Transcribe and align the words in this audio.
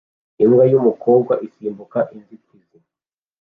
Imbwa 0.43 0.63
yumukobwa 0.71 1.33
isimbuka 1.47 1.99
inzitizi 2.15 2.77